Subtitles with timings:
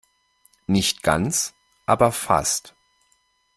[0.65, 1.53] Nicht ganz,
[1.85, 2.73] aber fast.